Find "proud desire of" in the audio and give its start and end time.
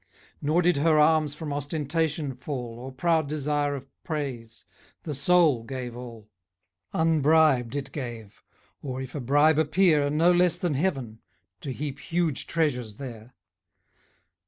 2.91-3.87